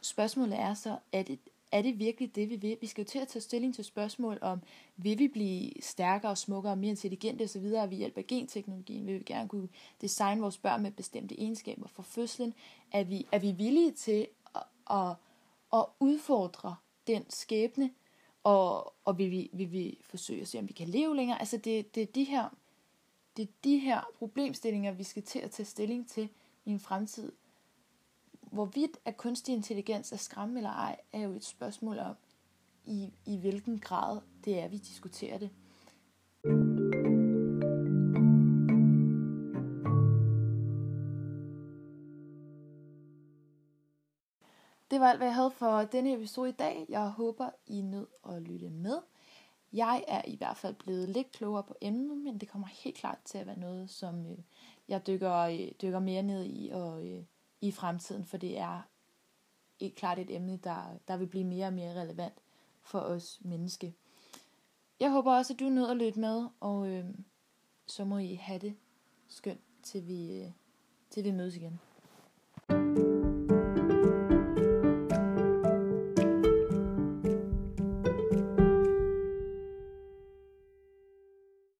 Spørgsmålet 0.00 0.58
er 0.58 0.74
så, 0.74 0.98
er 1.12 1.22
det, 1.22 1.38
er 1.72 1.82
det 1.82 1.98
virkelig 1.98 2.34
det, 2.34 2.50
vi 2.50 2.56
vil? 2.56 2.76
Vi 2.80 2.86
skal 2.86 3.04
jo 3.04 3.08
til 3.08 3.18
at 3.18 3.28
tage 3.28 3.42
stilling 3.42 3.74
til 3.74 3.84
spørgsmål 3.84 4.38
om, 4.40 4.62
vil 4.96 5.18
vi 5.18 5.28
blive 5.28 5.72
stærkere, 5.80 6.36
smukkere, 6.36 6.76
mere 6.76 6.90
intelligente 6.90 7.42
osv. 7.42 7.62
ved 7.62 7.96
hjælp 7.96 8.18
af 8.18 8.26
genteknologien? 8.26 9.06
Vil 9.06 9.18
vi 9.18 9.24
gerne 9.26 9.48
kunne 9.48 9.68
designe 10.00 10.40
vores 10.40 10.58
børn 10.58 10.82
med 10.82 10.90
bestemte 10.90 11.40
egenskaber 11.40 11.88
for 11.88 12.02
fødslen? 12.02 12.54
Er 12.92 13.04
vi, 13.04 13.26
er 13.32 13.38
vi 13.38 13.52
villige 13.52 13.92
til 13.92 14.26
at, 14.54 14.62
at, 14.90 15.14
at 15.72 15.84
udfordre 16.00 16.76
den 17.08 17.30
skæbne? 17.30 17.90
Og, 18.44 18.94
og 19.04 19.18
vil, 19.18 19.30
vi, 19.30 19.50
vil 19.52 19.72
vi 19.72 19.98
forsøge 20.04 20.40
at 20.40 20.48
se, 20.48 20.58
om 20.58 20.68
vi 20.68 20.72
kan 20.72 20.88
leve 20.88 21.16
længere? 21.16 21.40
Altså 21.40 21.56
det, 21.56 21.94
det, 21.94 22.02
er 22.02 22.06
de 22.06 22.24
her, 22.24 22.48
det 23.36 23.42
er 23.42 23.52
de 23.64 23.78
her 23.78 24.00
problemstillinger, 24.18 24.92
vi 24.92 25.02
skal 25.02 25.22
til 25.22 25.38
at 25.38 25.50
tage 25.50 25.66
stilling 25.66 26.08
til 26.08 26.28
i 26.64 26.70
en 26.70 26.80
fremtid, 26.80 27.32
hvorvidt 28.40 28.98
at 29.04 29.16
kunstig 29.16 29.54
intelligens 29.54 30.12
er 30.12 30.16
skræmme 30.16 30.58
eller 30.58 30.70
ej, 30.70 30.96
er 31.12 31.20
jo 31.20 31.32
et 31.32 31.44
spørgsmål 31.44 31.98
om, 31.98 32.16
i, 32.86 33.12
i 33.26 33.36
hvilken 33.36 33.78
grad 33.78 34.20
det 34.44 34.58
er, 34.58 34.68
vi 34.68 34.76
diskuterer 34.76 35.38
det. 35.38 35.50
Det 44.98 45.02
var 45.02 45.10
alt, 45.10 45.18
hvad 45.18 45.28
jeg 45.28 45.34
havde 45.34 45.50
for 45.50 45.82
denne 45.82 46.14
episode 46.14 46.48
i 46.48 46.52
dag. 46.52 46.86
Jeg 46.88 47.08
håber, 47.08 47.50
I 47.66 47.80
nød 47.80 48.06
at 48.28 48.42
lytte 48.42 48.70
med. 48.70 48.98
Jeg 49.72 50.04
er 50.08 50.22
i 50.26 50.36
hvert 50.36 50.56
fald 50.56 50.74
blevet 50.74 51.08
lidt 51.08 51.32
klogere 51.32 51.62
på 51.62 51.74
emnet, 51.80 52.16
men 52.16 52.38
det 52.38 52.48
kommer 52.48 52.68
helt 52.68 52.96
klart 52.96 53.18
til 53.24 53.38
at 53.38 53.46
være 53.46 53.58
noget, 53.58 53.90
som 53.90 54.26
øh, 54.26 54.38
jeg 54.88 55.06
dykker, 55.06 55.34
øh, 55.34 55.72
dykker 55.82 55.98
mere 55.98 56.22
ned 56.22 56.44
i 56.44 56.70
og, 56.72 57.06
øh, 57.06 57.22
i 57.60 57.72
fremtiden, 57.72 58.24
for 58.24 58.36
det 58.36 58.58
er 58.58 58.80
helt 59.80 59.94
klart 59.94 60.18
et 60.18 60.34
emne, 60.34 60.56
der, 60.64 60.98
der 61.08 61.16
vil 61.16 61.26
blive 61.26 61.44
mere 61.44 61.66
og 61.66 61.72
mere 61.72 62.00
relevant 62.00 62.34
for 62.82 62.98
os 62.98 63.40
menneske. 63.44 63.94
Jeg 65.00 65.10
håber 65.10 65.32
også, 65.32 65.52
at 65.52 65.60
du 65.60 65.68
nød 65.68 65.90
at 65.90 65.96
lytte 65.96 66.20
med, 66.20 66.48
og 66.60 66.88
øh, 66.88 67.04
så 67.86 68.04
må 68.04 68.18
I 68.18 68.34
have 68.34 68.58
det 68.58 68.74
skønt, 69.28 69.60
til 69.82 70.06
vi, 70.06 70.40
øh, 70.40 70.50
til 71.10 71.24
vi 71.24 71.30
mødes 71.30 71.56
igen. 71.56 71.80